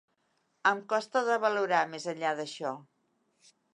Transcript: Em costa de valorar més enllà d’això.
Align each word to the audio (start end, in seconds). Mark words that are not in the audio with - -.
Em 0.69 0.79
costa 0.93 1.21
de 1.27 1.37
valorar 1.43 1.81
més 1.93 2.07
enllà 2.15 2.33
d’això. 2.41 2.73